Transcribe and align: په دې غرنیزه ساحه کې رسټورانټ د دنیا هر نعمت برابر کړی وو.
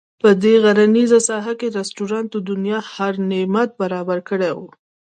په 0.21 0.29
دې 0.43 0.53
غرنیزه 0.63 1.19
ساحه 1.29 1.53
کې 1.59 1.67
رسټورانټ 1.79 2.27
د 2.33 2.37
دنیا 2.49 2.79
هر 2.93 3.13
نعمت 3.31 3.69
برابر 3.81 4.19
کړی 4.29 4.51
وو. 4.57 4.67